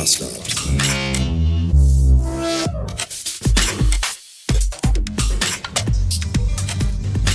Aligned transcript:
Master. 0.00 0.24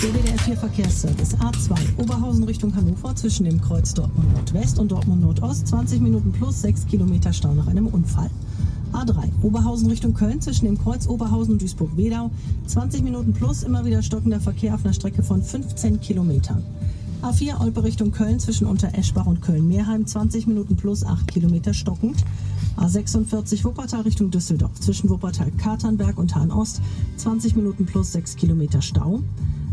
DWDR 0.02 0.40
4 0.40 0.58
Verkehrsservice 0.58 1.36
A2 1.36 1.76
Oberhausen 2.00 2.44
Richtung 2.46 2.76
Hannover 2.76 3.16
zwischen 3.16 3.46
dem 3.46 3.62
Kreuz 3.62 3.94
Dortmund 3.94 4.34
Nordwest 4.34 4.80
und 4.80 4.92
Dortmund 4.92 5.22
Nordost 5.22 5.68
20 5.68 6.02
Minuten 6.02 6.32
plus 6.32 6.64
6 6.64 6.88
Kilometer 6.88 7.32
Stau 7.34 7.54
nach 7.54 7.68
einem 7.68 7.86
Unfall. 7.86 8.32
A3 8.94 9.30
Oberhausen 9.44 9.88
Richtung 9.92 10.16
Köln 10.16 10.42
zwischen 10.42 10.66
dem 10.66 10.80
Kreuz 10.80 11.06
Oberhausen 11.06 11.54
und 11.54 11.62
Duisburg-Wedau 11.62 12.32
20 12.66 13.04
Minuten 13.04 13.34
plus 13.34 13.62
immer 13.62 13.86
wieder 13.86 14.02
stockender 14.02 14.40
Verkehr 14.40 14.74
auf 14.74 14.84
einer 14.84 14.96
Strecke 14.96 15.22
von 15.22 15.44
15 15.44 16.02
Kilometern. 16.02 16.64
A4 17.26 17.60
Olpe 17.60 17.84
Richtung 17.84 18.12
Köln 18.12 18.40
zwischen 18.40 18.68
Untereschbach 18.68 19.26
und 19.26 19.42
Köln-Meerheim 19.42 20.06
20 20.06 20.46
Minuten 20.46 20.76
plus 20.76 21.04
8 21.04 21.28
Kilometer 21.28 21.74
stockend. 21.74 22.24
A46 22.78 23.64
Wuppertal 23.64 24.02
Richtung 24.02 24.30
Düsseldorf 24.30 24.80
zwischen 24.80 25.10
Wuppertal-Katernberg 25.10 26.20
und 26.20 26.36
Hahn-Ost 26.36 26.82
20 27.18 27.56
Minuten 27.56 27.88
plus 27.88 28.12
6 28.12 28.36
Kilometer 28.36 28.80
Stau. 28.84 29.24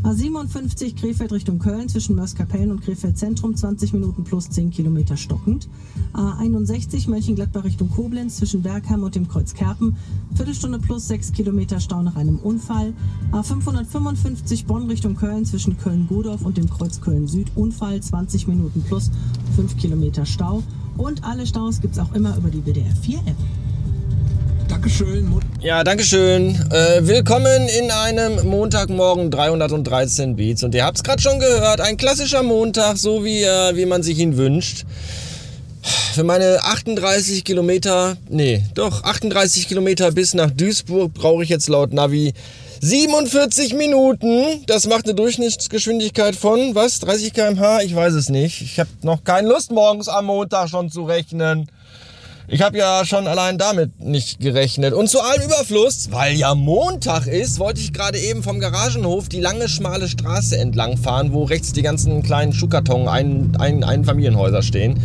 A57 0.03 0.97
Krefeld 0.97 1.31
Richtung 1.31 1.61
Köln 1.61 1.89
zwischen 1.89 2.17
Mörs-Kapellen 2.17 2.73
und 2.73 2.83
Krefeld 2.83 3.17
Zentrum 3.17 3.55
20 3.55 3.93
Minuten 3.93 4.25
plus 4.25 4.51
10 4.51 4.71
Kilometer 4.71 5.17
stockend. 5.17 5.69
A61 6.13 7.09
Mönchengladbach 7.09 7.63
Richtung 7.63 7.89
Koblenz 7.89 8.37
zwischen 8.37 8.63
Bergheim 8.63 9.05
und 9.05 9.15
dem 9.15 9.29
Kreuz 9.29 9.55
Kerpen 9.55 9.97
Viertelstunde 10.35 10.81
plus 10.81 11.07
6 11.07 11.33
Kilometer 11.33 11.79
Stau 11.79 12.03
nach 12.03 12.17
einem 12.17 12.39
Unfall. 12.39 12.95
A555 13.31 14.67
Bonn 14.67 14.89
Richtung 14.91 15.15
Köln 15.15 15.45
zwischen 15.45 15.79
Köln-Godorf 15.79 16.45
und 16.45 16.57
dem 16.57 16.69
Kreuz 16.69 17.01
Köln 17.01 17.29
Süd 17.29 17.53
Unfall 17.55 18.01
20 18.01 18.49
Minuten 18.49 18.83
plus 18.83 19.13
5 19.55 19.77
Kilometer 19.77 20.27
Stau. 20.27 20.65
Und 20.97 21.23
alle 21.23 21.47
Staus 21.47 21.81
gibt's 21.81 22.01
auch 22.01 22.13
immer 22.13 22.37
über 22.37 22.51
die 22.51 22.65
WDR 22.67 22.95
4 23.03 23.19
App. 23.19 23.37
Dankeschön. 24.67 25.29
Ja, 25.63 25.85
Dankeschön. 25.85 26.57
Äh, 26.73 27.07
willkommen 27.07 27.69
in 27.69 27.93
einem 27.93 28.45
Montagmorgen 28.49 29.31
313 29.31 30.35
Beats. 30.35 30.65
Und 30.65 30.75
ihr 30.75 30.85
habt's 30.85 31.05
gerade 31.05 31.23
schon 31.23 31.39
gehört, 31.39 31.81
ein 31.81 31.97
klassischer 31.97 32.43
Montag, 32.43 32.97
so 32.97 33.25
wie, 33.25 33.45
äh, 33.45 33.77
wie 33.77 33.87
man 33.87 34.03
sich 34.03 34.19
ihn 34.19 34.37
wünscht. 34.37 34.85
Für 36.15 36.25
meine 36.25 36.65
38 36.65 37.45
Kilometer, 37.45 38.17
nee, 38.29 38.65
doch 38.75 39.05
38 39.05 39.69
Kilometer 39.69 40.11
bis 40.11 40.35
nach 40.35 40.51
Duisburg 40.51 41.15
brauche 41.15 41.45
ich 41.45 41.49
jetzt 41.49 41.69
laut 41.69 41.93
Navi 41.93 42.35
47 42.81 43.75
Minuten. 43.75 44.65
Das 44.67 44.89
macht 44.89 45.05
eine 45.05 45.15
Durchschnittsgeschwindigkeit 45.15 46.35
von, 46.35 46.75
was, 46.75 46.99
30 46.99 47.33
km/h? 47.35 47.83
Ich 47.83 47.95
weiß 47.95 48.15
es 48.15 48.31
nicht. 48.31 48.63
Ich 48.63 48.81
habe 48.81 48.91
noch 49.03 49.23
keine 49.23 49.49
Lust, 49.49 49.71
morgens 49.71 50.09
am 50.09 50.27
Montag 50.27 50.71
schon 50.71 50.91
zu 50.91 51.05
rechnen. 51.05 51.69
Ich 52.53 52.61
habe 52.61 52.77
ja 52.77 53.07
schon 53.07 53.27
allein 53.29 53.57
damit 53.57 53.99
nicht 53.99 54.39
gerechnet. 54.39 54.93
Und 54.93 55.09
zu 55.09 55.23
allem 55.23 55.41
Überfluss, 55.41 56.09
weil 56.13 56.35
ja 56.35 56.55
Montag 56.55 57.27
ist, 57.27 57.59
wollte 57.59 57.81
ich 57.81 57.95
gerade 57.95 58.19
eben 58.19 58.43
vom 58.43 58.61
Garagenhof 58.61 59.31
die 59.31 59.41
lange, 59.41 59.71
schmale 59.71 60.07
Straße 60.07 60.59
entlang 60.59 60.99
fahren, 60.99 61.33
wo 61.33 61.45
rechts 61.45 61.73
die 61.73 61.81
ganzen 61.81 62.23
kleinen 62.23 62.53
Schuhkarton, 62.53 63.09
ein, 63.09 63.57
ein, 63.59 63.83
Einfamilienhäuser 63.83 64.61
stehen, 64.61 65.01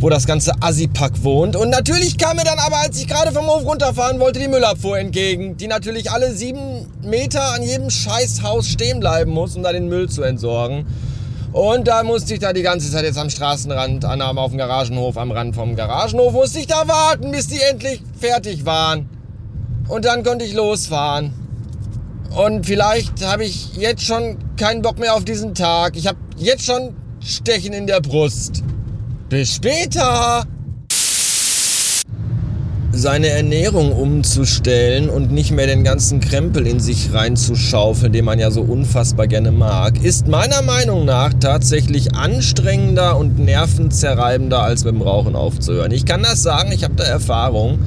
wo 0.00 0.08
das 0.08 0.26
ganze 0.26 0.50
Assipack 0.62 1.22
wohnt. 1.22 1.54
Und 1.54 1.70
natürlich 1.70 2.18
kam 2.18 2.38
mir 2.38 2.44
dann 2.44 2.58
aber, 2.58 2.78
als 2.78 2.98
ich 3.00 3.06
gerade 3.06 3.30
vom 3.30 3.46
Hof 3.46 3.64
runterfahren 3.64 4.18
wollte, 4.18 4.40
die 4.40 4.48
Müllabfuhr 4.48 4.98
entgegen, 4.98 5.56
die 5.56 5.68
natürlich 5.68 6.10
alle 6.10 6.34
sieben 6.34 6.88
Meter 7.02 7.52
an 7.54 7.62
jedem 7.62 7.90
Scheißhaus 7.90 8.66
stehen 8.66 8.98
bleiben 8.98 9.30
muss, 9.30 9.54
um 9.54 9.62
da 9.62 9.70
den 9.70 9.86
Müll 9.86 10.08
zu 10.08 10.24
entsorgen. 10.24 10.86
Und 11.52 11.88
da 11.88 12.04
musste 12.04 12.34
ich 12.34 12.40
da 12.40 12.52
die 12.52 12.62
ganze 12.62 12.90
Zeit 12.90 13.04
jetzt 13.04 13.18
am 13.18 13.28
Straßenrand, 13.28 14.04
an, 14.04 14.22
auf 14.22 14.50
dem 14.50 14.58
Garagenhof, 14.58 15.16
am 15.16 15.32
Rand 15.32 15.54
vom 15.54 15.74
Garagenhof, 15.74 16.32
musste 16.32 16.60
ich 16.60 16.68
da 16.68 16.86
warten, 16.86 17.32
bis 17.32 17.48
die 17.48 17.60
endlich 17.60 18.02
fertig 18.18 18.64
waren. 18.64 19.08
Und 19.88 20.04
dann 20.04 20.22
konnte 20.22 20.44
ich 20.44 20.54
losfahren. 20.54 21.32
Und 22.36 22.66
vielleicht 22.66 23.26
habe 23.26 23.44
ich 23.44 23.74
jetzt 23.76 24.04
schon 24.04 24.38
keinen 24.56 24.82
Bock 24.82 25.00
mehr 25.00 25.14
auf 25.14 25.24
diesen 25.24 25.54
Tag. 25.54 25.96
Ich 25.96 26.06
habe 26.06 26.18
jetzt 26.36 26.64
schon 26.64 26.94
Stechen 27.20 27.72
in 27.72 27.88
der 27.88 28.00
Brust. 28.00 28.62
Bis 29.28 29.56
später! 29.56 30.46
Seine 32.92 33.28
Ernährung 33.28 33.92
umzustellen 33.92 35.08
und 35.08 35.30
nicht 35.30 35.52
mehr 35.52 35.66
den 35.66 35.84
ganzen 35.84 36.20
Krempel 36.20 36.66
in 36.66 36.80
sich 36.80 37.12
reinzuschaufeln, 37.12 38.12
den 38.12 38.24
man 38.24 38.38
ja 38.38 38.50
so 38.50 38.62
unfassbar 38.62 39.28
gerne 39.28 39.52
mag, 39.52 40.02
ist 40.02 40.26
meiner 40.26 40.62
Meinung 40.62 41.04
nach 41.04 41.32
tatsächlich 41.38 42.14
anstrengender 42.14 43.16
und 43.16 43.38
nervenzerreibender, 43.38 44.60
als 44.62 44.82
dem 44.82 45.02
Rauchen 45.02 45.36
aufzuhören. 45.36 45.92
Ich 45.92 46.04
kann 46.04 46.22
das 46.22 46.42
sagen, 46.42 46.72
ich 46.72 46.82
habe 46.82 46.94
da 46.94 47.04
Erfahrung. 47.04 47.78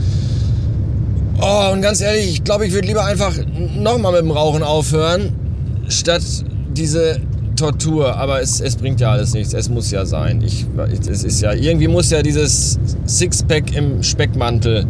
Oh, 1.41 1.71
und 1.73 1.81
ganz 1.81 1.99
ehrlich, 1.99 2.29
ich 2.29 2.43
glaube, 2.43 2.65
ich 2.65 2.73
würde 2.73 2.87
lieber 2.87 3.05
einfach 3.05 3.33
nochmal 3.77 4.13
mit 4.13 4.21
dem 4.21 4.31
Rauchen 4.31 4.63
aufhören, 4.63 5.33
statt 5.89 6.23
diese 6.75 7.19
Tortur. 7.63 8.17
Aber 8.17 8.41
es, 8.41 8.59
es 8.59 8.75
bringt 8.75 8.99
ja 8.99 9.11
alles 9.11 9.33
nichts. 9.33 9.53
Es 9.53 9.69
muss 9.69 9.89
ja 9.89 10.05
sein. 10.05 10.41
Ich, 10.41 10.65
es 11.09 11.23
ist 11.23 11.41
ja, 11.41 11.53
irgendwie 11.53 11.87
muss 11.87 12.09
ja 12.09 12.21
dieses 12.21 12.77
Sixpack 13.07 13.73
im 13.73 14.03
Speckmantel 14.03 14.85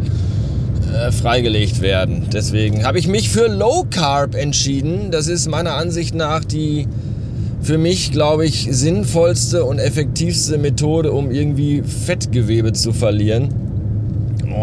äh, 0.92 1.12
freigelegt 1.12 1.80
werden. 1.80 2.26
Deswegen 2.32 2.84
habe 2.84 2.98
ich 2.98 3.06
mich 3.06 3.30
für 3.30 3.46
Low 3.46 3.86
Carb 3.88 4.34
entschieden. 4.34 5.12
Das 5.12 5.28
ist 5.28 5.48
meiner 5.48 5.74
Ansicht 5.74 6.16
nach 6.16 6.44
die 6.44 6.88
für 7.62 7.78
mich, 7.78 8.10
glaube 8.10 8.44
ich, 8.44 8.68
sinnvollste 8.70 9.64
und 9.64 9.78
effektivste 9.78 10.58
Methode, 10.58 11.12
um 11.12 11.30
irgendwie 11.30 11.82
Fettgewebe 11.82 12.72
zu 12.72 12.92
verlieren. 12.92 13.54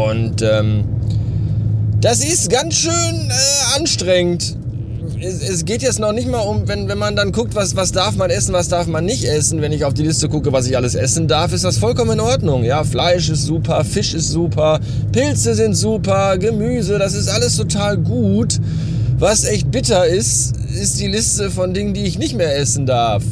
Und 0.06 0.42
ähm, 0.42 0.84
das 2.02 2.24
ist 2.24 2.52
ganz 2.52 2.76
schön 2.76 2.92
äh, 3.30 3.80
anstrengend. 3.80 4.58
Es, 5.24 5.48
es, 5.48 5.66
geht 5.66 5.84
jetzt 5.84 6.00
noch 6.00 6.14
nicht 6.14 6.28
mal 6.28 6.40
um, 6.40 6.68
wenn, 6.68 6.88
wenn 6.88 6.98
man 6.98 7.16
dann 7.16 7.32
guckt, 7.32 7.54
was, 7.54 7.76
was 7.76 7.92
darf 7.92 8.16
man 8.16 8.32
essen, 8.32 8.54
was 8.54 8.70
darf 8.70 8.88
man 8.88 9.06
nicht 9.06 9.24
essen. 9.24 9.62
Wenn 9.62 9.72
ich 9.72 9.86
auf 9.86 9.94
die 9.94 10.02
Liste 10.02 10.28
gucke, 10.28 10.52
was 10.52 10.66
ich 10.66 10.76
alles 10.76 10.96
essen 10.96 11.28
darf, 11.28 11.54
ist 11.54 11.64
das 11.64 11.78
vollkommen 11.78 12.14
in 12.14 12.20
Ordnung. 12.20 12.64
Ja, 12.64 12.84
Fleisch 12.84 13.30
ist 13.30 13.44
super, 13.44 13.86
Fisch 13.86 14.16
ist 14.16 14.30
super, 14.30 14.80
Pilze 15.12 15.54
sind 15.54 15.76
super, 15.76 16.40
Gemüse, 16.40 16.98
das 16.98 17.14
ist 17.14 17.28
alles 17.28 17.56
total 17.56 17.98
gut. 17.98 18.60
Was 19.20 19.46
echt 19.46 19.70
bitter 19.70 20.08
ist, 20.08 20.56
ist 20.74 21.00
die 21.00 21.08
Liste 21.08 21.52
von 21.52 21.76
Dingen, 21.76 21.94
die 21.94 22.06
ich 22.06 22.18
nicht 22.18 22.36
mehr 22.36 22.58
essen 22.58 22.88
darf. 22.88 23.24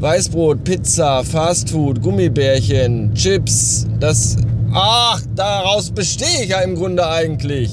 Weißbrot, 0.00 0.64
Pizza, 0.64 1.22
Fastfood, 1.22 2.02
Gummibärchen, 2.02 3.14
Chips, 3.14 3.86
das... 4.00 4.36
Ach, 4.72 5.22
daraus 5.36 5.92
bestehe 5.92 6.42
ich 6.42 6.48
ja 6.48 6.58
im 6.58 6.74
Grunde 6.74 7.08
eigentlich. 7.08 7.70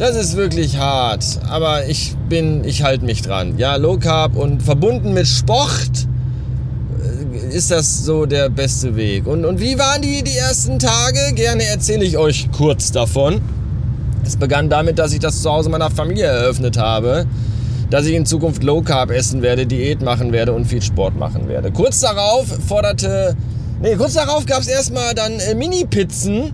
Das 0.00 0.16
ist 0.16 0.34
wirklich 0.34 0.78
hart, 0.78 1.40
aber 1.46 1.86
ich 1.86 2.14
bin, 2.30 2.64
ich 2.64 2.82
halte 2.82 3.04
mich 3.04 3.20
dran. 3.20 3.58
Ja, 3.58 3.76
Low 3.76 3.98
Carb 3.98 4.34
und 4.34 4.62
verbunden 4.62 5.12
mit 5.12 5.28
Sport 5.28 5.90
ist 7.50 7.70
das 7.70 8.06
so 8.06 8.24
der 8.24 8.48
beste 8.48 8.96
Weg. 8.96 9.26
Und, 9.26 9.44
und 9.44 9.60
wie 9.60 9.78
waren 9.78 10.00
die, 10.00 10.22
die 10.22 10.38
ersten 10.38 10.78
Tage? 10.78 11.34
Gerne 11.34 11.64
erzähle 11.64 12.06
ich 12.06 12.16
euch 12.16 12.48
kurz 12.50 12.92
davon. 12.92 13.42
Es 14.24 14.38
begann 14.38 14.70
damit, 14.70 14.98
dass 14.98 15.12
ich 15.12 15.18
das 15.18 15.42
zu 15.42 15.52
Hause 15.52 15.68
meiner 15.68 15.90
Familie 15.90 16.24
eröffnet 16.24 16.78
habe, 16.78 17.26
dass 17.90 18.06
ich 18.06 18.14
in 18.14 18.24
Zukunft 18.24 18.62
Low 18.62 18.80
Carb 18.80 19.10
essen 19.10 19.42
werde, 19.42 19.66
Diät 19.66 20.00
machen 20.00 20.32
werde 20.32 20.54
und 20.54 20.64
viel 20.64 20.80
Sport 20.80 21.18
machen 21.18 21.46
werde. 21.46 21.72
Kurz 21.72 22.00
darauf 22.00 22.46
forderte, 22.66 23.36
nee, 23.82 23.96
kurz 23.96 24.14
darauf 24.14 24.46
gab 24.46 24.60
es 24.60 24.68
erstmal 24.68 25.14
dann 25.14 25.38
äh, 25.40 25.54
Mini-Pizzen 25.54 26.52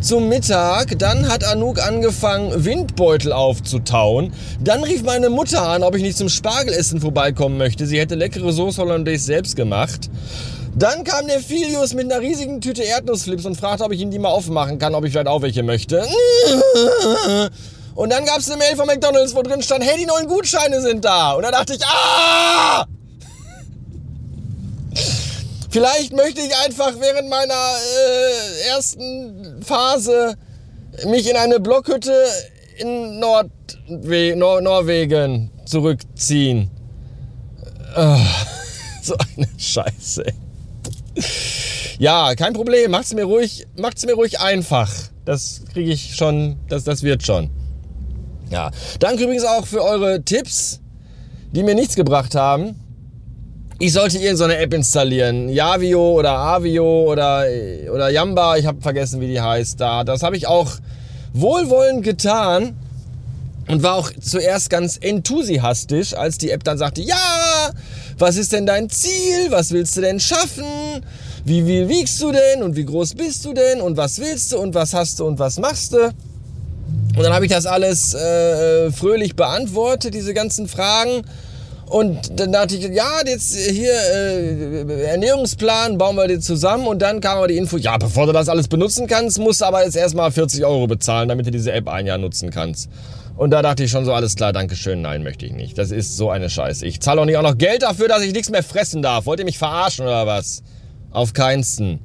zum 0.00 0.28
Mittag. 0.28 0.98
Dann 0.98 1.28
hat 1.28 1.44
Anouk 1.44 1.78
angefangen, 1.86 2.64
Windbeutel 2.64 3.32
aufzutauen. 3.32 4.32
Dann 4.62 4.82
rief 4.82 5.02
meine 5.02 5.30
Mutter 5.30 5.62
an, 5.62 5.82
ob 5.82 5.94
ich 5.94 6.02
nicht 6.02 6.16
zum 6.16 6.28
Spargelessen 6.28 7.00
vorbeikommen 7.00 7.58
möchte. 7.58 7.86
Sie 7.86 7.98
hätte 7.98 8.14
leckere 8.14 8.52
Soße 8.52 8.80
Hollandaise 8.80 9.24
selbst 9.24 9.56
gemacht. 9.56 10.10
Dann 10.76 11.04
kam 11.04 11.26
der 11.26 11.40
Filius 11.40 11.94
mit 11.94 12.10
einer 12.10 12.20
riesigen 12.20 12.60
Tüte 12.60 12.82
Erdnussflips 12.82 13.44
und 13.44 13.56
fragte, 13.56 13.84
ob 13.84 13.92
ich 13.92 14.00
ihm 14.00 14.10
die 14.10 14.18
mal 14.18 14.28
aufmachen 14.28 14.78
kann, 14.78 14.94
ob 14.94 15.04
ich 15.04 15.12
vielleicht 15.12 15.28
auch 15.28 15.42
welche 15.42 15.62
möchte. 15.62 16.06
Und 17.94 18.10
dann 18.10 18.24
gab 18.24 18.38
es 18.38 18.48
eine 18.48 18.58
Mail 18.58 18.76
von 18.76 18.86
McDonalds, 18.86 19.34
wo 19.34 19.42
drin 19.42 19.62
stand, 19.62 19.84
hey, 19.84 19.98
die 19.98 20.06
neuen 20.06 20.28
Gutscheine 20.28 20.80
sind 20.80 21.04
da. 21.04 21.32
Und 21.32 21.42
da 21.42 21.50
dachte 21.50 21.74
ich, 21.74 21.84
ah! 21.84 22.86
Vielleicht 25.70 26.12
möchte 26.12 26.40
ich 26.40 26.54
einfach 26.64 26.94
während 26.98 27.28
meiner 27.28 27.54
äh, 27.54 28.68
ersten 28.68 29.62
Phase 29.62 30.34
mich 31.06 31.30
in 31.30 31.36
eine 31.36 31.60
Blockhütte 31.60 32.12
in 32.78 33.20
Nordwe 33.20 34.34
Nor 34.36 34.60
Norwegen 34.60 35.50
zurückziehen. 35.64 36.70
Oh, 37.96 38.16
so 39.02 39.14
eine 39.36 39.48
Scheiße. 39.56 40.24
Ja, 41.98 42.34
kein 42.34 42.52
Problem. 42.52 42.90
Macht's 42.90 43.14
mir 43.14 43.24
ruhig, 43.24 43.66
macht's 43.76 44.04
mir 44.04 44.14
ruhig 44.14 44.40
einfach. 44.40 44.90
Das 45.24 45.62
kriege 45.72 45.92
ich 45.92 46.16
schon, 46.16 46.56
das, 46.68 46.82
das 46.82 47.02
wird 47.04 47.22
schon. 47.22 47.50
Ja. 48.50 48.72
Danke 48.98 49.22
übrigens 49.24 49.44
auch 49.44 49.66
für 49.66 49.84
eure 49.84 50.24
Tipps, 50.24 50.80
die 51.52 51.62
mir 51.62 51.74
nichts 51.76 51.94
gebracht 51.94 52.34
haben. 52.34 52.74
Ich 53.80 53.94
sollte 53.94 54.18
irgendeine 54.18 54.58
App 54.58 54.74
installieren. 54.74 55.48
Yavio 55.48 56.12
oder 56.12 56.32
Avio 56.32 57.10
oder, 57.10 57.46
oder 57.90 58.10
Yamba, 58.10 58.58
ich 58.58 58.66
habe 58.66 58.78
vergessen, 58.82 59.22
wie 59.22 59.28
die 59.28 59.40
heißt. 59.40 59.80
Da, 59.80 60.04
das 60.04 60.22
habe 60.22 60.36
ich 60.36 60.46
auch 60.46 60.70
wohlwollend 61.32 62.04
getan 62.04 62.76
und 63.68 63.82
war 63.82 63.94
auch 63.94 64.10
zuerst 64.20 64.68
ganz 64.68 64.98
enthusiastisch, 65.00 66.12
als 66.12 66.36
die 66.36 66.50
App 66.50 66.62
dann 66.62 66.76
sagte, 66.76 67.00
ja, 67.00 67.70
was 68.18 68.36
ist 68.36 68.52
denn 68.52 68.66
dein 68.66 68.90
Ziel? 68.90 69.46
Was 69.48 69.70
willst 69.70 69.96
du 69.96 70.02
denn 70.02 70.20
schaffen? 70.20 71.02
Wie 71.46 71.62
viel 71.62 71.88
wiegst 71.88 72.20
du 72.20 72.32
denn? 72.32 72.62
Und 72.62 72.76
wie 72.76 72.84
groß 72.84 73.14
bist 73.14 73.46
du 73.46 73.54
denn? 73.54 73.80
Und 73.80 73.96
was 73.96 74.18
willst 74.18 74.52
du? 74.52 74.58
Und 74.58 74.74
was 74.74 74.92
hast 74.92 75.20
du? 75.20 75.24
Und 75.24 75.38
was 75.38 75.58
machst 75.58 75.94
du? 75.94 76.04
Und 76.04 77.22
dann 77.22 77.32
habe 77.32 77.46
ich 77.46 77.50
das 77.50 77.64
alles 77.64 78.12
äh, 78.12 78.92
fröhlich 78.92 79.36
beantwortet, 79.36 80.12
diese 80.12 80.34
ganzen 80.34 80.68
Fragen. 80.68 81.22
Und 81.90 82.38
dann 82.38 82.52
dachte 82.52 82.76
ich, 82.76 82.84
ja, 82.84 83.20
jetzt 83.26 83.56
hier 83.56 83.90
äh, 83.92 85.06
Ernährungsplan 85.06 85.98
bauen 85.98 86.14
wir 86.14 86.28
dir 86.28 86.38
zusammen 86.38 86.86
und 86.86 87.02
dann 87.02 87.20
kam 87.20 87.38
aber 87.38 87.48
die 87.48 87.56
Info, 87.56 87.76
ja, 87.78 87.98
bevor 87.98 88.26
du 88.26 88.32
das 88.32 88.48
alles 88.48 88.68
benutzen 88.68 89.08
kannst, 89.08 89.40
musst 89.40 89.60
du 89.60 89.64
aber 89.64 89.84
jetzt 89.84 89.96
erstmal 89.96 90.30
40 90.30 90.64
Euro 90.64 90.86
bezahlen, 90.86 91.28
damit 91.28 91.46
du 91.46 91.50
diese 91.50 91.72
App 91.72 91.88
ein 91.88 92.06
Jahr 92.06 92.16
nutzen 92.16 92.50
kannst. 92.50 92.88
Und 93.36 93.50
da 93.50 93.60
dachte 93.60 93.82
ich 93.82 93.90
schon 93.90 94.04
so, 94.04 94.12
alles 94.12 94.36
klar, 94.36 94.52
Dankeschön, 94.52 95.02
nein, 95.02 95.24
möchte 95.24 95.46
ich 95.46 95.52
nicht. 95.52 95.78
Das 95.78 95.90
ist 95.90 96.16
so 96.16 96.30
eine 96.30 96.48
Scheiße. 96.48 96.86
Ich 96.86 97.00
zahle 97.00 97.22
auch 97.22 97.24
nicht 97.24 97.36
auch 97.36 97.42
noch 97.42 97.58
Geld 97.58 97.82
dafür, 97.82 98.06
dass 98.06 98.22
ich 98.22 98.32
nichts 98.32 98.50
mehr 98.50 98.62
fressen 98.62 99.02
darf. 99.02 99.26
Wollt 99.26 99.40
ihr 99.40 99.44
mich 99.44 99.58
verarschen 99.58 100.04
oder 100.06 100.28
was? 100.28 100.62
Auf 101.10 101.32
keinsten. 101.32 101.98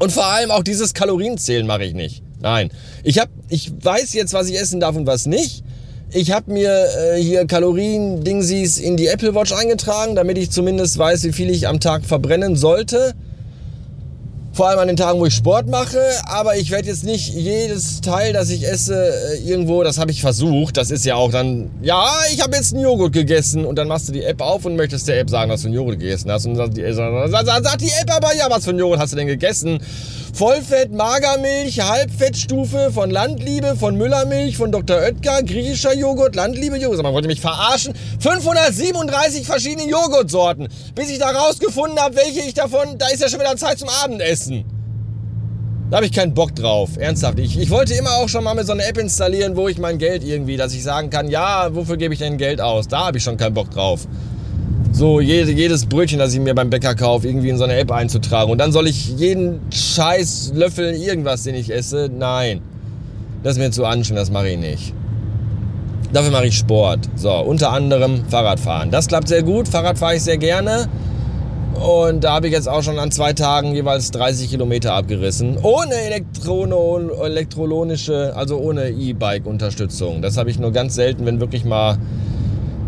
Und 0.00 0.10
vor 0.10 0.26
allem 0.26 0.50
auch 0.50 0.64
dieses 0.64 0.92
Kalorienzählen 0.92 1.68
mache 1.68 1.84
ich 1.84 1.94
nicht. 1.94 2.24
Nein. 2.40 2.70
Ich, 3.04 3.20
hab, 3.20 3.28
ich 3.48 3.70
weiß 3.80 4.12
jetzt, 4.14 4.32
was 4.32 4.48
ich 4.48 4.58
essen 4.58 4.80
darf 4.80 4.96
und 4.96 5.06
was 5.06 5.26
nicht. 5.26 5.62
Ich 6.10 6.30
habe 6.30 6.50
mir 6.50 6.70
äh, 6.70 7.22
hier 7.22 7.46
Kalorien-Dingsies 7.46 8.78
in 8.78 8.96
die 8.96 9.08
Apple 9.08 9.34
Watch 9.34 9.52
eingetragen, 9.52 10.14
damit 10.14 10.38
ich 10.38 10.50
zumindest 10.50 10.96
weiß, 10.96 11.24
wie 11.24 11.32
viel 11.32 11.50
ich 11.50 11.68
am 11.68 11.80
Tag 11.80 12.06
verbrennen 12.06 12.56
sollte. 12.56 13.14
Vor 14.58 14.70
allem 14.70 14.80
an 14.80 14.88
den 14.88 14.96
Tagen, 14.96 15.20
wo 15.20 15.26
ich 15.26 15.34
Sport 15.34 15.68
mache. 15.68 16.00
Aber 16.24 16.56
ich 16.56 16.72
werde 16.72 16.88
jetzt 16.88 17.04
nicht 17.04 17.32
jedes 17.32 18.00
Teil, 18.00 18.32
das 18.32 18.50
ich 18.50 18.66
esse, 18.66 19.08
äh, 19.36 19.48
irgendwo, 19.48 19.84
das 19.84 19.98
habe 19.98 20.10
ich 20.10 20.20
versucht. 20.20 20.76
Das 20.76 20.90
ist 20.90 21.04
ja 21.04 21.14
auch 21.14 21.30
dann, 21.30 21.70
ja, 21.80 22.10
ich 22.34 22.42
habe 22.42 22.56
jetzt 22.56 22.74
einen 22.74 22.82
Joghurt 22.82 23.12
gegessen. 23.12 23.64
Und 23.64 23.76
dann 23.76 23.86
machst 23.86 24.08
du 24.08 24.12
die 24.12 24.24
App 24.24 24.40
auf 24.40 24.64
und 24.64 24.74
möchtest 24.74 25.06
der 25.06 25.20
App 25.20 25.30
sagen, 25.30 25.48
dass 25.48 25.62
du 25.62 25.68
einen 25.68 25.76
Joghurt 25.76 26.00
gegessen 26.00 26.32
hast. 26.32 26.44
Und 26.44 26.56
dann 26.56 26.74
sagt 26.74 27.80
die 27.82 27.92
App 28.02 28.10
aber, 28.10 28.34
ja, 28.34 28.50
was 28.50 28.64
für 28.64 28.70
einen 28.70 28.80
Joghurt 28.80 28.98
hast 28.98 29.12
du 29.12 29.16
denn 29.16 29.28
gegessen? 29.28 29.78
Vollfett, 30.38 30.92
Magermilch, 30.92 31.80
Halbfettstufe 31.80 32.90
von 32.92 33.10
Landliebe, 33.10 33.76
von 33.76 33.96
Müllermilch, 33.96 34.56
von 34.56 34.70
Dr. 34.70 34.96
Oetker, 34.98 35.42
griechischer 35.42 35.94
Joghurt, 35.94 36.36
Landliebe 36.36 36.76
Joghurt. 36.76 37.02
Man 37.02 37.12
wollte 37.12 37.28
mich 37.28 37.40
verarschen. 37.40 37.94
537 38.20 39.46
verschiedene 39.46 39.88
Joghurtsorten. 39.88 40.68
Bis 40.94 41.10
ich 41.10 41.18
da 41.18 41.30
rausgefunden 41.30 41.98
habe, 41.98 42.16
welche 42.16 42.40
ich 42.40 42.54
davon, 42.54 42.98
da 42.98 43.08
ist 43.08 43.22
ja 43.22 43.28
schon 43.28 43.40
wieder 43.40 43.56
Zeit 43.56 43.78
zum 43.78 43.88
Abendessen. 43.88 44.47
Da 45.90 45.96
habe 45.96 46.06
ich 46.06 46.12
keinen 46.12 46.34
Bock 46.34 46.54
drauf. 46.54 46.90
Ernsthaft. 46.98 47.38
Ich, 47.38 47.58
ich 47.58 47.70
wollte 47.70 47.94
immer 47.94 48.10
auch 48.16 48.28
schon 48.28 48.44
mal 48.44 48.54
mit 48.54 48.66
so 48.66 48.72
einer 48.72 48.86
App 48.86 48.98
installieren, 48.98 49.56
wo 49.56 49.68
ich 49.68 49.78
mein 49.78 49.98
Geld 49.98 50.22
irgendwie, 50.22 50.56
dass 50.56 50.74
ich 50.74 50.82
sagen 50.82 51.08
kann, 51.08 51.28
ja, 51.28 51.74
wofür 51.74 51.96
gebe 51.96 52.12
ich 52.12 52.20
denn 52.20 52.36
Geld 52.36 52.60
aus? 52.60 52.88
Da 52.88 53.06
habe 53.06 53.18
ich 53.18 53.24
schon 53.24 53.36
keinen 53.36 53.54
Bock 53.54 53.70
drauf 53.70 54.06
so 54.92 55.20
jede, 55.20 55.52
jedes 55.52 55.86
Brötchen, 55.86 56.18
das 56.18 56.34
ich 56.34 56.40
mir 56.40 56.54
beim 56.54 56.70
Bäcker 56.70 56.94
kaufe, 56.94 57.28
irgendwie 57.28 57.50
in 57.50 57.56
so 57.56 57.64
eine 57.64 57.76
App 57.76 57.92
einzutragen. 57.92 58.50
Und 58.50 58.58
dann 58.58 58.72
soll 58.72 58.88
ich 58.88 59.08
jeden 59.16 59.60
Scheiß 59.70 60.52
Löffel 60.54 60.92
irgendwas, 60.94 61.44
den 61.44 61.54
ich 61.54 61.72
esse. 61.72 62.10
Nein. 62.12 62.60
Das 63.42 63.52
ist 63.52 63.58
mir 63.58 63.70
zu 63.70 63.84
anstrengend, 63.84 64.20
das 64.20 64.30
mache 64.30 64.48
ich 64.48 64.58
nicht. 64.58 64.94
Dafür 66.12 66.32
mache 66.32 66.46
ich 66.46 66.56
Sport. 66.56 67.08
So, 67.14 67.32
unter 67.32 67.70
anderem 67.70 68.24
Fahrradfahren. 68.28 68.90
Das 68.90 69.06
klappt 69.06 69.28
sehr 69.28 69.42
gut. 69.42 69.68
Fahrrad 69.68 69.98
fahre 69.98 70.16
ich 70.16 70.22
sehr 70.22 70.38
gerne. 70.38 70.88
Und 71.78 72.24
da 72.24 72.34
habe 72.34 72.48
ich 72.48 72.52
jetzt 72.52 72.68
auch 72.68 72.82
schon 72.82 72.98
an 72.98 73.10
zwei 73.10 73.32
Tagen 73.32 73.74
jeweils 73.74 74.10
30 74.10 74.50
Kilometer 74.50 74.94
abgerissen. 74.94 75.58
Ohne 75.62 75.94
Elektrono, 75.94 77.10
elektrolonische, 77.22 78.34
also 78.34 78.58
ohne 78.58 78.90
E-Bike-Unterstützung. 78.90 80.20
Das 80.20 80.36
habe 80.36 80.50
ich 80.50 80.58
nur 80.58 80.72
ganz 80.72 80.94
selten, 80.94 81.24
wenn 81.26 81.40
wirklich 81.40 81.64
mal 81.64 81.98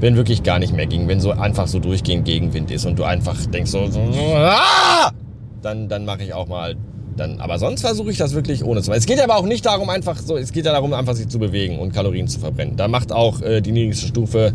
wenn 0.01 0.17
wirklich 0.17 0.43
gar 0.43 0.59
nicht 0.59 0.75
mehr 0.75 0.87
ging, 0.87 1.09
wenn 1.09 1.21
so 1.21 1.31
einfach 1.31 1.67
so 1.67 1.79
durchgehend 1.79 2.25
Gegenwind 2.25 2.71
ist 2.71 2.87
und 2.87 2.99
du 2.99 3.05
einfach 3.05 3.37
denkst 3.47 3.71
so, 3.71 3.87
so 3.91 4.01
ah! 4.35 5.13
dann, 5.61 5.89
dann 5.89 6.07
mache 6.07 6.23
ich 6.23 6.33
auch 6.33 6.49
mal 6.49 6.75
dann, 7.17 7.41
aber 7.41 7.59
sonst 7.59 7.83
versuche 7.83 8.11
ich 8.11 8.17
das 8.17 8.35
wirklich 8.35 8.65
ohne 8.65 8.81
zu 8.83 8.91
machen. 8.91 8.99
Es 8.99 9.07
geht 9.07 9.21
aber 9.21 9.37
auch 9.37 9.45
nicht 9.45 9.67
darum, 9.67 9.91
einfach 9.91 10.17
so, 10.17 10.37
es 10.39 10.53
geht 10.53 10.65
ja 10.65 10.73
darum, 10.73 10.95
einfach 10.95 11.15
sich 11.15 11.29
zu 11.29 11.39
bewegen 11.39 11.79
und 11.79 11.93
Kalorien 11.93 12.29
zu 12.29 12.41
verbrennen. 12.41 12.77
Da 12.77 12.89
macht 12.89 13.13
auch 13.13 13.43
äh, 13.43 13.61
die 13.61 13.73
niedrigste 13.73 14.07
Stufe 14.07 14.55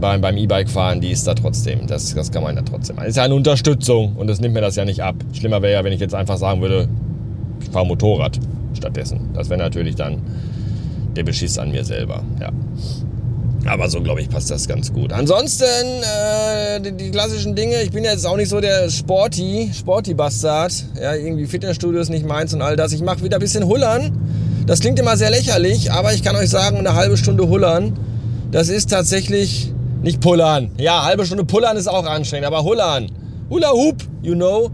beim, 0.00 0.20
beim 0.20 0.36
E-Bike 0.36 0.68
fahren, 0.68 1.00
die 1.00 1.10
ist 1.10 1.26
da 1.26 1.34
trotzdem. 1.34 1.86
Das, 1.86 2.14
das 2.14 2.30
kann 2.30 2.42
man 2.42 2.56
ja 2.56 2.62
trotzdem. 2.62 2.96
Das 2.96 3.08
ist 3.08 3.16
ja 3.16 3.24
eine 3.24 3.34
Unterstützung 3.34 4.16
und 4.16 4.26
das 4.26 4.40
nimmt 4.40 4.54
mir 4.54 4.60
das 4.60 4.76
ja 4.76 4.84
nicht 4.84 5.02
ab. 5.02 5.16
Schlimmer 5.32 5.62
wäre 5.62 5.74
ja, 5.74 5.84
wenn 5.84 5.92
ich 5.92 6.00
jetzt 6.00 6.14
einfach 6.14 6.36
sagen 6.36 6.60
würde, 6.60 6.88
ich 7.60 7.68
fahre 7.70 7.86
Motorrad 7.86 8.38
stattdessen. 8.74 9.30
Das 9.34 9.50
wäre 9.50 9.58
natürlich 9.58 9.96
dann 9.96 10.22
der 11.16 11.24
Beschiss 11.24 11.58
an 11.58 11.70
mir 11.70 11.84
selber. 11.84 12.22
Ja. 12.40 12.50
Aber 13.66 13.90
so, 13.90 14.00
glaube 14.00 14.20
ich, 14.20 14.30
passt 14.30 14.50
das 14.50 14.68
ganz 14.68 14.92
gut. 14.92 15.12
Ansonsten, 15.12 15.64
äh, 15.64 16.80
die, 16.80 16.92
die, 16.92 17.10
klassischen 17.10 17.54
Dinge. 17.54 17.82
Ich 17.82 17.90
bin 17.90 18.04
jetzt 18.04 18.24
auch 18.24 18.36
nicht 18.36 18.48
so 18.48 18.60
der 18.60 18.88
Sporty, 18.88 19.70
Sporty-Bastard. 19.74 20.72
Ja, 21.02 21.14
irgendwie 21.14 21.46
Fitnessstudio 21.46 22.00
ist 22.00 22.08
nicht 22.08 22.26
meins 22.26 22.54
und 22.54 22.62
all 22.62 22.76
das. 22.76 22.92
Ich 22.92 23.02
mache 23.02 23.22
wieder 23.22 23.36
ein 23.36 23.40
bisschen 23.40 23.66
Hullern. 23.66 24.12
Das 24.66 24.80
klingt 24.80 24.98
immer 24.98 25.16
sehr 25.16 25.30
lächerlich, 25.30 25.92
aber 25.92 26.14
ich 26.14 26.22
kann 26.22 26.36
euch 26.36 26.50
sagen, 26.50 26.76
eine 26.78 26.94
halbe 26.94 27.16
Stunde 27.16 27.48
Hullern, 27.48 27.94
das 28.50 28.68
ist 28.68 28.90
tatsächlich 28.90 29.72
nicht 30.02 30.20
Pullern. 30.20 30.70
Ja, 30.78 31.04
halbe 31.04 31.26
Stunde 31.26 31.44
Pullern 31.44 31.76
ist 31.76 31.88
auch 31.88 32.04
anstrengend, 32.04 32.46
aber 32.46 32.64
Hullern. 32.64 33.10
Hula 33.50 33.70
Hoop, 33.72 33.96
you 34.22 34.34
know. 34.34 34.70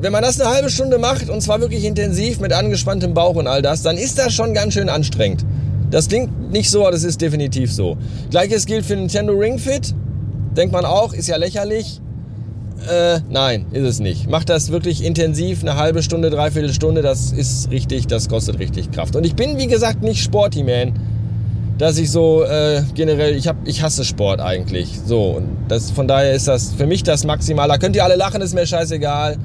Wenn 0.00 0.12
man 0.12 0.22
das 0.22 0.40
eine 0.40 0.50
halbe 0.50 0.70
Stunde 0.70 0.98
macht 0.98 1.28
und 1.28 1.42
zwar 1.42 1.60
wirklich 1.60 1.84
intensiv 1.84 2.40
mit 2.40 2.52
angespanntem 2.52 3.12
Bauch 3.12 3.34
und 3.34 3.46
all 3.46 3.62
das, 3.62 3.82
dann 3.82 3.98
ist 3.98 4.18
das 4.18 4.32
schon 4.32 4.54
ganz 4.54 4.74
schön 4.74 4.88
anstrengend. 4.88 5.44
Das 5.90 6.08
klingt 6.08 6.52
nicht 6.52 6.70
so, 6.70 6.82
aber 6.82 6.92
das 6.92 7.02
ist 7.02 7.20
definitiv 7.20 7.72
so. 7.72 7.96
Gleiches 8.30 8.66
gilt 8.66 8.86
für 8.86 8.94
Nintendo 8.94 9.32
Ring 9.32 9.58
Fit. 9.58 9.94
Denkt 10.56 10.72
man 10.72 10.84
auch, 10.84 11.12
ist 11.12 11.28
ja 11.28 11.36
lächerlich. 11.36 12.00
Äh, 12.88 13.20
nein, 13.28 13.66
ist 13.72 13.84
es 13.84 14.00
nicht. 14.00 14.30
Macht 14.30 14.48
das 14.48 14.70
wirklich 14.70 15.04
intensiv, 15.04 15.62
eine 15.62 15.76
halbe 15.76 16.02
Stunde, 16.02 16.30
dreiviertel 16.30 16.72
Stunde, 16.72 17.02
das 17.02 17.32
ist 17.32 17.70
richtig, 17.70 18.06
das 18.06 18.28
kostet 18.28 18.58
richtig 18.58 18.90
Kraft. 18.90 19.16
Und 19.16 19.24
ich 19.24 19.34
bin, 19.34 19.58
wie 19.58 19.66
gesagt, 19.66 20.02
nicht 20.02 20.22
Sporty 20.22 20.62
Man, 20.62 20.94
dass 21.80 21.96
ich 21.96 22.10
so 22.10 22.44
äh, 22.44 22.82
generell, 22.92 23.34
ich, 23.34 23.48
hab, 23.48 23.56
ich 23.66 23.82
hasse 23.82 24.04
Sport 24.04 24.38
eigentlich. 24.38 25.00
So, 25.06 25.36
und 25.38 25.56
das, 25.68 25.90
von 25.90 26.06
daher 26.06 26.34
ist 26.34 26.46
das 26.46 26.74
für 26.74 26.86
mich 26.86 27.04
das 27.04 27.24
Maximal. 27.24 27.68
Da 27.68 27.78
könnt 27.78 27.96
ihr 27.96 28.04
alle 28.04 28.16
lachen, 28.16 28.42
ist 28.42 28.54
mir 28.54 28.66
scheißegal. 28.66 29.38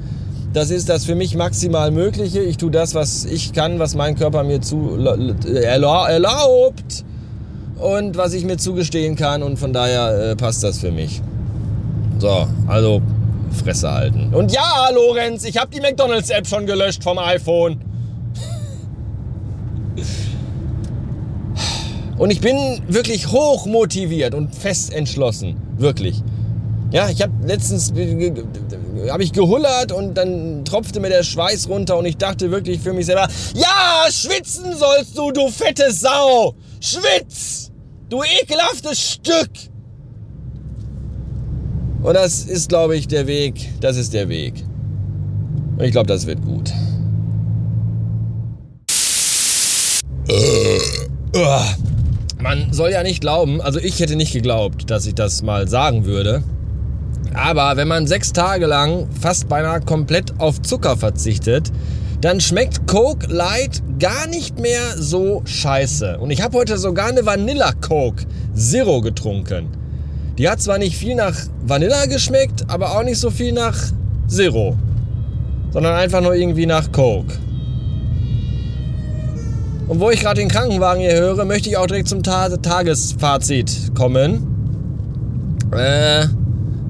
Das 0.52 0.68
ist 0.68 0.90
das 0.90 1.06
für 1.06 1.14
mich 1.14 1.34
maximal 1.34 1.90
Mögliche. 1.90 2.40
Ich 2.40 2.58
tue 2.58 2.70
das, 2.70 2.94
was 2.94 3.24
ich 3.24 3.54
kann, 3.54 3.78
was 3.78 3.94
mein 3.94 4.16
Körper 4.16 4.44
mir 4.44 4.60
zu 4.60 4.98
erlaubt 5.54 7.04
und 7.78 8.18
was 8.18 8.34
ich 8.34 8.44
mir 8.44 8.58
zugestehen 8.58 9.16
kann. 9.16 9.42
Und 9.42 9.58
von 9.58 9.72
daher 9.72 10.32
äh, 10.32 10.36
passt 10.36 10.62
das 10.62 10.78
für 10.78 10.92
mich. 10.92 11.22
So, 12.18 12.46
also 12.66 13.00
Fresse 13.64 13.90
halten. 13.90 14.34
Und 14.34 14.52
ja, 14.52 14.90
Lorenz, 14.94 15.44
ich 15.44 15.56
habe 15.56 15.70
die 15.74 15.80
McDonalds-App 15.80 16.46
schon 16.46 16.66
gelöscht 16.66 17.02
vom 17.02 17.18
iPhone. 17.18 17.80
Und 22.18 22.30
ich 22.30 22.40
bin 22.40 22.56
wirklich 22.88 23.30
hoch 23.30 23.66
motiviert 23.66 24.34
und 24.34 24.54
fest 24.54 24.92
entschlossen. 24.92 25.56
Wirklich. 25.76 26.22
Ja, 26.90 27.10
ich 27.10 27.20
habe 27.20 27.32
letztens 27.44 27.92
habe 29.10 29.22
ich 29.22 29.32
gehullert 29.32 29.92
und 29.92 30.14
dann 30.14 30.64
tropfte 30.64 31.00
mir 31.00 31.10
der 31.10 31.24
Schweiß 31.24 31.68
runter 31.68 31.98
und 31.98 32.06
ich 32.06 32.16
dachte 32.16 32.50
wirklich 32.50 32.80
für 32.80 32.92
mich 32.92 33.06
selber, 33.06 33.28
ja, 33.54 34.10
schwitzen 34.10 34.76
sollst 34.76 35.18
du, 35.18 35.30
du 35.30 35.48
fette 35.48 35.92
Sau! 35.92 36.54
Schwitz! 36.80 37.70
Du 38.08 38.22
ekelhaftes 38.22 39.00
Stück! 39.00 39.50
Und 42.02 42.14
das 42.14 42.44
ist, 42.44 42.68
glaube 42.68 42.96
ich, 42.96 43.08
der 43.08 43.26
Weg. 43.26 43.68
Das 43.80 43.96
ist 43.96 44.14
der 44.14 44.28
Weg. 44.28 44.64
Und 45.76 45.84
ich 45.84 45.90
glaube, 45.90 46.06
das 46.06 46.24
wird 46.24 46.40
gut. 46.44 46.72
Man 52.38 52.72
soll 52.72 52.90
ja 52.90 53.02
nicht 53.02 53.22
glauben, 53.22 53.62
also 53.62 53.78
ich 53.78 53.98
hätte 53.98 54.14
nicht 54.14 54.32
geglaubt, 54.32 54.90
dass 54.90 55.06
ich 55.06 55.14
das 55.14 55.42
mal 55.42 55.68
sagen 55.68 56.04
würde. 56.04 56.42
Aber 57.34 57.76
wenn 57.76 57.88
man 57.88 58.06
sechs 58.06 58.32
Tage 58.32 58.66
lang 58.66 59.08
fast 59.20 59.48
beinahe 59.48 59.80
komplett 59.80 60.38
auf 60.38 60.60
Zucker 60.60 60.96
verzichtet, 60.96 61.72
dann 62.20 62.40
schmeckt 62.40 62.86
Coke 62.86 63.26
Light 63.26 63.82
gar 63.98 64.26
nicht 64.26 64.58
mehr 64.58 64.80
so 64.96 65.42
scheiße. 65.44 66.18
Und 66.18 66.30
ich 66.30 66.42
habe 66.42 66.56
heute 66.58 66.78
sogar 66.78 67.08
eine 67.08 67.24
Vanilla 67.24 67.72
Coke 67.72 68.24
Zero 68.54 69.00
getrunken. 69.00 69.68
Die 70.38 70.48
hat 70.48 70.60
zwar 70.60 70.78
nicht 70.78 70.96
viel 70.96 71.14
nach 71.14 71.34
Vanilla 71.64 72.06
geschmeckt, 72.06 72.64
aber 72.68 72.96
auch 72.96 73.02
nicht 73.02 73.18
so 73.18 73.30
viel 73.30 73.52
nach 73.52 73.76
Zero. 74.28 74.76
Sondern 75.70 75.94
einfach 75.94 76.20
nur 76.20 76.34
irgendwie 76.34 76.66
nach 76.66 76.92
Coke. 76.92 77.34
Und 79.88 80.00
wo 80.00 80.10
ich 80.10 80.20
gerade 80.20 80.40
den 80.40 80.48
Krankenwagen 80.48 81.00
hier 81.00 81.14
höre, 81.14 81.44
möchte 81.44 81.68
ich 81.68 81.76
auch 81.76 81.86
direkt 81.86 82.08
zum 82.08 82.22
Ta 82.22 82.48
Tagesfazit 82.48 83.94
kommen. 83.94 84.46
Äh, 85.72 86.26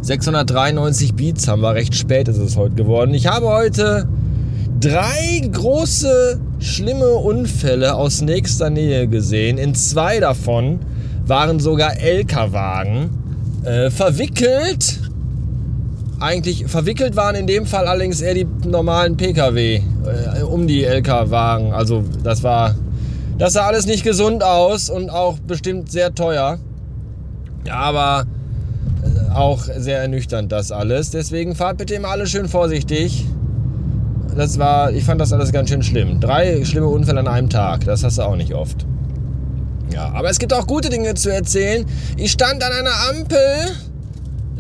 693 0.01 1.15
Beats 1.15 1.49
haben 1.49 1.61
wir, 1.63 1.75
recht 1.75 1.95
spät 1.95 2.29
ist 2.29 2.39
es 2.39 2.57
heute 2.57 2.75
geworden. 2.75 3.13
Ich 3.13 3.27
habe 3.27 3.49
heute 3.49 4.09
drei 4.81 5.43
große, 5.53 6.41
schlimme 6.59 7.11
Unfälle 7.11 7.95
aus 7.95 8.23
nächster 8.23 8.71
Nähe 8.71 9.09
gesehen. 9.09 9.59
In 9.59 9.75
zwei 9.75 10.21
davon 10.21 10.81
waren 11.27 11.61
sogar 11.61 11.99
LKW-Wagen 11.99 13.11
äh, 13.65 13.91
verwickelt. 13.91 15.01
Eigentlich 16.19 16.67
verwickelt 16.67 17.17
waren 17.17 17.35
in 17.35 17.47
dem 17.47 17.67
Fall 17.67 17.87
allerdings 17.89 18.23
eher 18.23 18.35
die 18.35 18.47
normalen 18.65 19.17
Pkw 19.17 19.77
äh, 19.77 20.43
um 20.43 20.67
die 20.67 20.85
LKW-Wagen. 20.85 21.73
Also 21.73 22.05
das 22.23 22.43
war, 22.43 22.75
das 23.39 23.53
sah 23.53 23.67
alles 23.67 23.87
nicht 23.87 24.03
gesund 24.03 24.43
aus 24.43 24.89
und 24.89 25.11
auch 25.11 25.39
bestimmt 25.39 25.91
sehr 25.91 26.15
teuer. 26.15 26.59
Aber 27.71 28.25
äh, 29.03 29.33
auch 29.35 29.65
sehr 29.65 30.01
ernüchternd 30.01 30.51
das 30.53 30.73
alles. 30.73 31.11
Deswegen 31.11 31.55
fahrt 31.55 31.79
bitte 31.79 31.95
immer 31.95 32.09
alle 32.09 32.27
schön 32.27 32.49
vorsichtig. 32.49 33.27
Das 34.37 34.59
war, 34.59 34.93
ich 34.93 35.05
fand 35.05 35.21
das 35.21 35.33
alles 35.33 35.53
ganz 35.53 35.71
schön 35.71 35.83
schlimm. 35.83 36.21
Drei 36.21 36.65
schlimme 36.65 36.89
Unfälle 36.89 37.21
an 37.21 37.29
einem 37.29 37.51
Tag, 37.51 37.85
das 37.85 38.05
hast 38.05 38.19
du 38.19 38.23
auch 38.23 38.37
nicht 38.37 38.55
oft. 38.55 38.87
Ja, 39.93 40.13
aber 40.13 40.29
es 40.29 40.39
gibt 40.39 40.53
auch 40.53 40.67
gute 40.67 40.91
Dinge 40.91 41.15
zu 41.15 41.33
erzählen. 41.33 41.87
Ich 42.17 42.33
stand 42.33 42.63
an 42.63 42.73
einer 42.73 43.09
Ampel, 43.09 43.77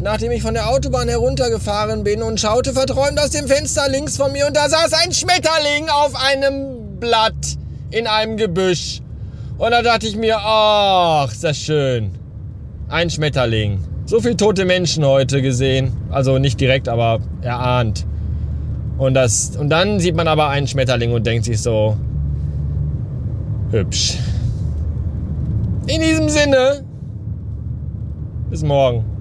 nachdem 0.00 0.32
ich 0.32 0.42
von 0.42 0.54
der 0.54 0.70
Autobahn 0.70 1.08
heruntergefahren 1.08 2.04
bin 2.04 2.22
und 2.22 2.40
schaute 2.40 2.72
verträumt 2.72 3.18
aus 3.18 3.30
dem 3.30 3.48
Fenster 3.48 3.88
links 3.88 4.16
von 4.16 4.32
mir 4.32 4.46
und 4.46 4.56
da 4.56 4.68
saß 4.68 4.92
ein 5.04 5.12
Schmetterling 5.12 5.88
auf 5.90 6.14
einem 6.14 6.98
Blatt 6.98 7.34
in 7.90 8.06
einem 8.06 8.36
Gebüsch. 8.36 9.00
Und 9.58 9.70
da 9.70 9.82
dachte 9.82 10.06
ich 10.06 10.16
mir, 10.16 10.38
ach, 10.38 11.30
ist 11.32 11.44
das 11.44 11.56
schön. 11.56 12.10
Ein 12.88 13.10
Schmetterling. 13.10 13.80
So 14.04 14.20
viele 14.20 14.36
tote 14.36 14.64
Menschen 14.64 15.04
heute 15.04 15.42
gesehen. 15.42 15.92
Also 16.10 16.38
nicht 16.38 16.60
direkt, 16.60 16.88
aber 16.88 17.20
erahnt. 17.42 18.06
Und, 18.98 19.14
das, 19.14 19.56
und 19.56 19.68
dann 19.70 20.00
sieht 20.00 20.14
man 20.14 20.28
aber 20.28 20.48
einen 20.48 20.66
Schmetterling 20.66 21.12
und 21.12 21.26
denkt 21.26 21.44
sich 21.44 21.60
so, 21.60 21.96
hübsch. 23.70 24.18
In 25.86 26.00
diesem 26.00 26.28
Sinne, 26.28 26.84
bis 28.50 28.62
morgen. 28.62 29.15